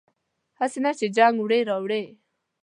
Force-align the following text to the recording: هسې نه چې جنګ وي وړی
هسې 0.59 0.79
نه 0.83 0.91
چې 0.99 1.05
جنګ 1.17 1.35
وي 1.39 1.61
وړی 1.83 2.05